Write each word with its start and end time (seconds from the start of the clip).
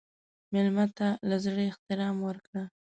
مېلمه 0.51 0.85
ته 0.97 1.07
له 1.29 1.37
زړه 1.45 1.63
احترام 1.71 2.15
ورکړه. 2.27 2.63